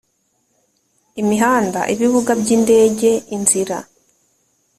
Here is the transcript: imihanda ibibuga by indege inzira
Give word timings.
imihanda 1.21 1.79
ibibuga 1.93 2.31
by 2.41 2.49
indege 2.55 3.11
inzira 3.35 3.77